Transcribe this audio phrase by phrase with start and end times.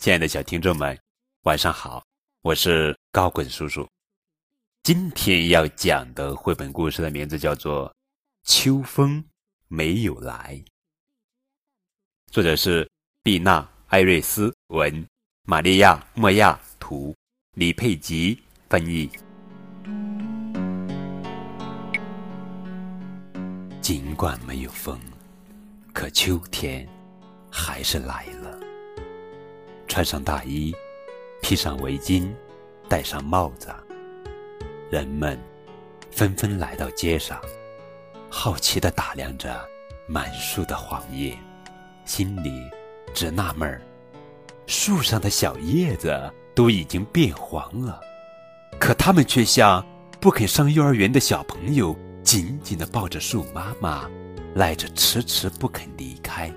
[0.00, 0.98] 亲爱的小听众们，
[1.42, 2.02] 晚上好，
[2.40, 3.86] 我是高滚叔叔。
[4.82, 7.86] 今天要讲的绘本故事的名字叫做
[8.42, 9.22] 《秋风
[9.68, 10.58] 没有来》，
[12.32, 12.90] 作者是
[13.22, 15.06] 毕娜·艾瑞斯文，
[15.42, 17.14] 玛利亚·莫亚图，
[17.56, 18.40] 李佩吉
[18.70, 19.10] 翻译。
[23.82, 24.98] 尽管没有风，
[25.92, 26.88] 可秋天
[27.52, 28.59] 还是来了。
[29.90, 30.72] 穿上大衣，
[31.42, 32.30] 披上围巾，
[32.88, 33.74] 戴上帽子，
[34.88, 35.36] 人们
[36.12, 37.42] 纷纷来到街上，
[38.30, 39.68] 好奇地打量着
[40.06, 41.36] 满树的黄叶，
[42.04, 42.70] 心里
[43.12, 43.82] 直纳闷儿：
[44.68, 48.00] 树上的小叶子都已经变黄了，
[48.78, 49.84] 可他们却像
[50.20, 54.08] 不肯上幼儿园的小朋友，紧紧地抱着树妈妈，
[54.54, 56.48] 赖着迟迟不肯离开。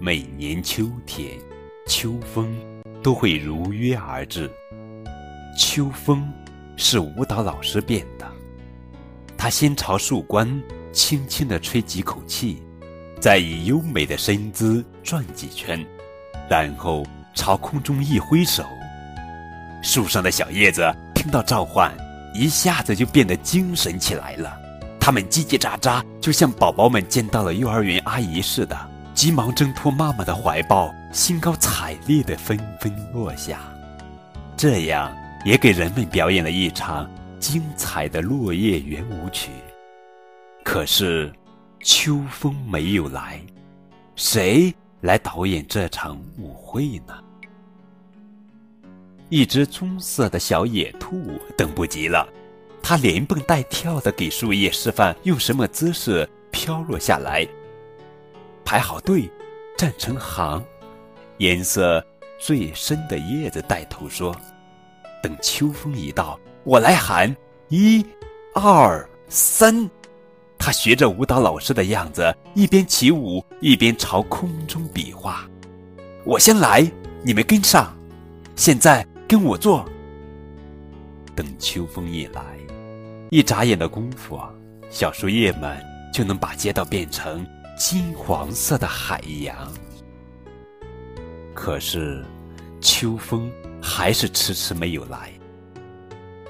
[0.00, 1.38] 每年秋天。
[1.90, 2.56] 秋风
[3.02, 4.48] 都会如约而至。
[5.58, 6.32] 秋风
[6.76, 8.24] 是舞蹈老师变的，
[9.36, 10.48] 他先朝树冠
[10.92, 12.62] 轻轻地吹几口气，
[13.20, 15.84] 再以优美的身姿转几圈，
[16.48, 18.62] 然后朝空中一挥手。
[19.82, 21.92] 树上的小叶子听到召唤，
[22.32, 24.56] 一下子就变得精神起来了。
[25.00, 28.78] 它们叽叽喳喳，就像宝宝们见到了幼儿园阿姨似的。
[29.12, 33.62] 急忙挣脱妈妈的怀抱，兴高采美丽的纷纷落下，
[34.56, 35.12] 这样
[35.44, 37.10] 也给人们表演了一场
[37.40, 39.50] 精彩的落叶圆舞曲。
[40.62, 41.32] 可是，
[41.80, 43.40] 秋风没有来，
[44.14, 47.18] 谁来导演这场舞会呢？
[49.28, 51.20] 一只棕色的小野兔
[51.58, 52.24] 等不及了，
[52.80, 57.44] 它连蹦带跳地给树叶示范用什么姿势飘落下来。
[58.64, 59.28] 排好队，
[59.76, 60.64] 站成行，
[61.40, 62.04] 颜色
[62.38, 64.36] 最深的叶子带头说
[65.22, 67.34] ：“等秋风一到，我来喊
[67.68, 68.04] 一、
[68.54, 69.88] 二、三。”
[70.58, 75.48] 他学着舞蹈老师的样子，一边起舞一边朝空中比划。
[76.24, 76.86] 我先来，
[77.22, 77.96] 你们跟上。
[78.54, 79.82] 现在跟我做。
[81.34, 82.42] 等秋风一来，
[83.30, 84.38] 一眨眼的功夫，
[84.90, 87.46] 小树叶们就能把街道变成。
[87.78, 89.56] 金黄色的海洋，
[91.62, 92.24] 可是
[92.80, 95.30] 秋风还是迟迟没有来。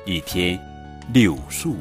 [0.07, 0.57] 一天，
[1.13, 1.75] 柳树、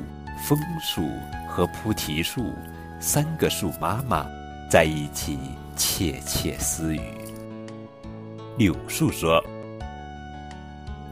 [0.47, 1.07] 枫树
[1.47, 2.51] 和菩提树
[2.99, 4.25] 三个树妈妈
[4.67, 5.37] 在一起
[5.75, 7.01] 窃窃私语。
[8.57, 9.39] 柳树说：“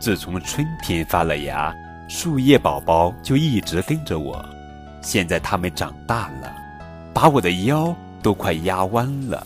[0.02, 1.72] 自从春天发了芽，
[2.10, 4.44] 树叶宝宝就一直跟着我，
[5.04, 6.52] 现在它们长大了，
[7.14, 9.46] 把我的腰。”都快压弯了。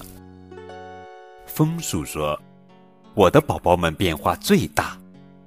[1.46, 2.42] 枫树说
[3.14, 4.98] ：“我的宝宝们变化最大，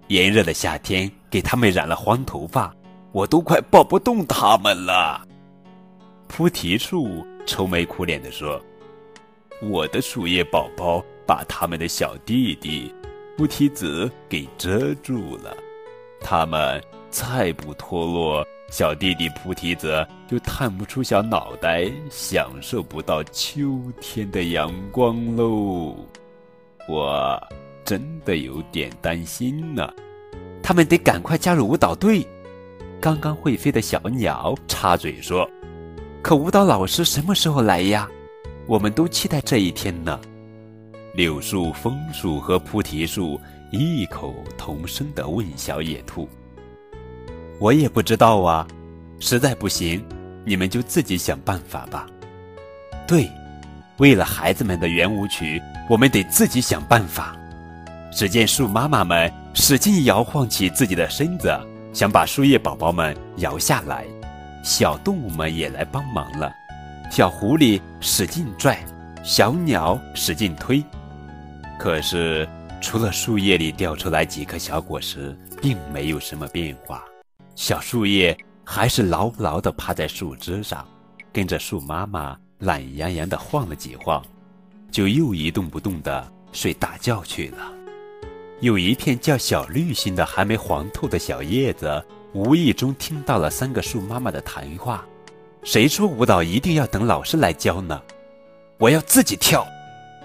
[0.08, 2.74] 炎热的夏天给他们染了黄头发，
[3.12, 5.26] 我都快抱不动他们了。”
[6.28, 8.60] 菩提树愁眉苦脸地说
[9.62, 12.92] ：“我的树叶宝宝把他们的小弟弟
[13.36, 15.56] 菩提子给遮住了，
[16.20, 25.94] 他们再不脱落。”小弟弟菩提子就探不出小脑袋，享受不到秋天的阳光喽。
[26.88, 27.40] 我
[27.84, 29.88] 真的有点担心呢。
[30.62, 32.26] 他们得赶快加入舞蹈队。
[33.00, 35.48] 刚刚会飞的小鸟插嘴说
[36.22, 38.08] ：“可舞蹈老师什么时候来呀？
[38.66, 40.18] 我们都期待这一天呢。”
[41.14, 43.38] 柳树、枫树和菩提树
[43.70, 46.28] 异口同声地问小野兔。
[47.60, 48.66] 我也不知道啊，
[49.20, 50.04] 实在不行，
[50.44, 52.06] 你们就自己想办法吧。
[53.06, 53.30] 对，
[53.98, 57.36] 为了孩子们的圆舞曲，我们得自己想办法。
[58.12, 61.52] 只见树妈妈们使劲摇晃起自己的身子，
[61.92, 64.04] 想把树叶宝宝们摇下来。
[64.62, 66.50] 小动物们也来帮忙了，
[67.10, 68.78] 小狐狸使劲拽，
[69.22, 70.82] 小鸟使劲推。
[71.78, 72.48] 可是，
[72.80, 77.04] 除了树叶里掉出来几颗小果实，并没有什么变化。
[77.54, 80.86] 小树叶还是牢牢地趴在树枝上，
[81.32, 84.24] 跟着树妈妈懒洋洋地晃了几晃，
[84.90, 87.70] 就又一动不动地睡大觉去了。
[88.60, 92.02] 有一片叫小绿心的还没黄透的小叶子，
[92.32, 95.04] 无意中听到了三个树妈妈的谈话。
[95.62, 98.00] 谁说舞蹈一定要等老师来教呢？
[98.78, 99.66] 我要自己跳！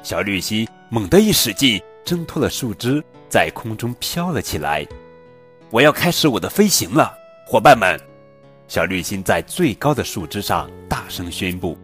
[0.02, 4.88] 小绿心猛地一使劲，挣脱了树枝，在空中飘了起来。
[5.72, 7.14] 我要开始我的飞行了。
[7.46, 8.00] 伙伴们，
[8.70, 11.78] 小绿心在最高的树枝上大声宣布：“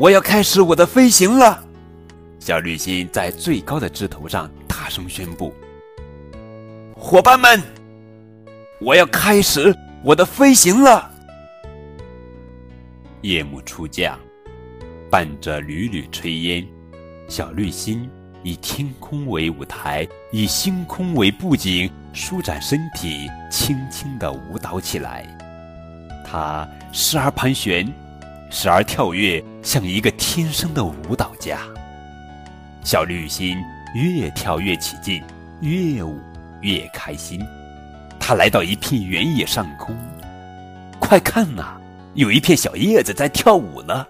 [0.00, 1.62] 我要开始我的飞行了！”
[2.40, 5.52] 小绿心在最高的枝头上大声宣布
[6.96, 7.62] ：“伙伴们，
[8.80, 11.10] 我要开始我的飞行了！”
[13.20, 14.18] 夜幕初降，
[15.10, 16.66] 伴着缕缕炊烟，
[17.28, 18.08] 小绿心
[18.42, 25.26] 以天空为舞台，以星空为布景，舒展身体，轻轻地舞蹈起来。
[26.24, 27.86] 它时而盘旋，
[28.50, 31.60] 时而跳跃，像一个天生的舞蹈家。
[32.82, 33.56] 小绿心
[33.94, 35.22] 越跳越起劲，
[35.60, 36.18] 越舞
[36.60, 37.40] 越开心。
[38.18, 39.96] 他来到一片原野上空，
[40.98, 41.80] 快看呐！
[42.14, 44.06] 有一片小叶子在跳舞呢，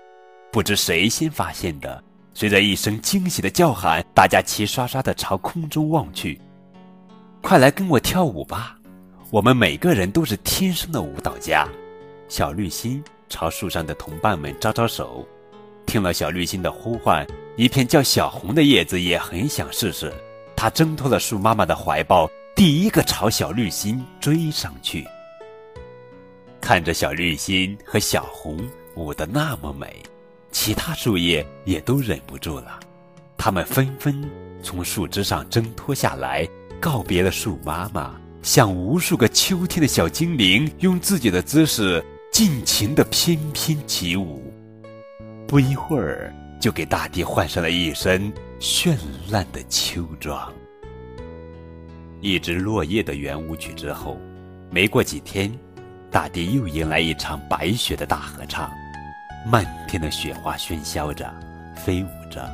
[0.51, 2.03] 不知谁先发现的。
[2.33, 6.41] 随着一声惊喜的叫喊，大家齐刷刷地朝空中望去。
[7.43, 8.77] 快来跟我跳舞吧！
[9.31, 11.69] 我们每个人都是天生的舞蹈家。
[12.29, 15.27] 小绿心朝树上的同伴们招招手。
[15.87, 20.13] 听了小绿心的呼唤，一片叫小红的叶子也很想试试。
[20.55, 25.07] 它挣脱了树妈妈的怀抱，第一个朝小绿心追上去。
[26.61, 28.59] 看着小绿心和小红
[28.95, 30.03] 舞得那么美，
[30.53, 32.79] 其他树叶也都忍不住了，
[33.39, 34.23] 它们纷纷
[34.63, 36.47] 从树枝上挣脱下来，
[36.79, 42.05] 告别了树妈妈，像无数个秋天的小精灵，用自己的姿势
[42.41, 44.51] 尽情地翩翩起舞。
[45.47, 48.97] 不一会儿，就给大地换上了一身绚
[49.29, 50.51] 烂的秋装。
[52.23, 54.17] 一支落叶的圆舞曲之后，
[54.71, 55.53] 没过几天。
[56.11, 58.71] 大地又迎来一场白雪的大合唱，
[59.47, 61.31] 漫天的雪花喧嚣着，
[61.77, 62.51] 飞舞着，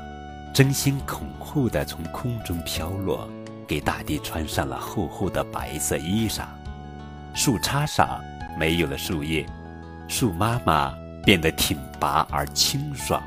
[0.52, 3.28] 争先恐后的从空中飘落，
[3.68, 6.42] 给大地穿上了厚厚的白色衣裳。
[7.34, 8.20] 树杈上
[8.58, 9.46] 没有了树叶，
[10.08, 10.94] 树妈妈
[11.25, 13.23] 变得挺拔而清爽。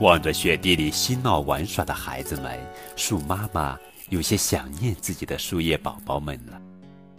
[0.00, 2.58] 望着雪地里嬉闹玩耍的孩子们，
[2.96, 3.78] 树妈妈
[4.10, 6.60] 有些想念自己的树叶宝宝们了。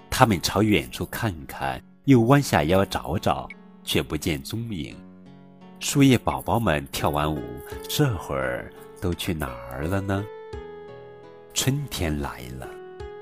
[0.10, 3.48] 他们朝远处看看，又弯下腰找找，
[3.84, 4.96] 却不见踪影。
[5.80, 7.42] 树叶宝宝们跳完舞，
[7.88, 8.72] 这会儿
[9.02, 10.24] 都去哪儿了呢？
[11.54, 12.68] 春天来了，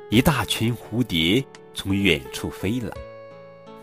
[0.10, 2.92] 一大群蝴蝶从远处飞来，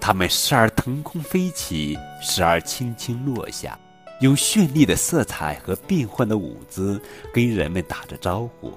[0.00, 3.78] 它们时而腾空飞起，时而轻轻落下，
[4.20, 7.00] 用绚丽的色彩和变幻的舞姿
[7.32, 8.70] 跟人们打着招呼。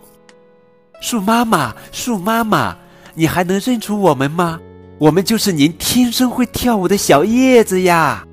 [1.01, 2.77] 树妈妈，树妈妈。
[3.13, 4.57] 你还能认出我们吗？
[4.99, 8.25] 我们就是您天生会跳舞的小叶子呀！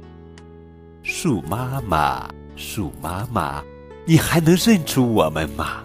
[1.02, 3.60] 树妈妈，树妈妈，
[4.06, 5.82] 你还能认出我们吗？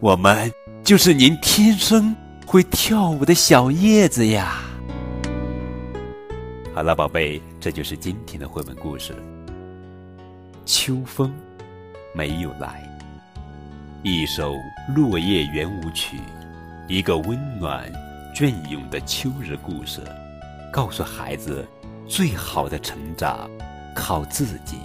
[0.00, 0.50] 我们
[0.82, 4.62] 就是您天生会跳舞的小叶子呀！
[6.72, 9.12] 好了，宝贝，这就是今天的绘本故事。
[10.64, 11.34] 秋风
[12.14, 12.88] 没有来，
[14.04, 14.54] 一首
[14.94, 16.18] 落叶圆舞曲，
[16.88, 17.90] 一个温暖。
[18.32, 20.00] 隽永的秋日故事，
[20.72, 21.66] 告诉孩子，
[22.06, 23.50] 最好的成长
[23.92, 24.78] 靠自己。